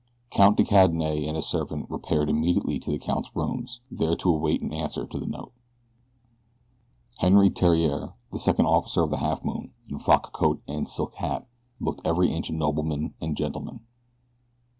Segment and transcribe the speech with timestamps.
[0.31, 4.63] Count de Cadenet and his servant repaired immediately to the count's rooms, there to await
[4.63, 5.51] an answer to the note.
[7.19, 11.45] Henri Theriere, the second officer of the Halfmoon, in frock coat and silk hat
[11.79, 13.81] looked every inch a nobleman and a gentleman.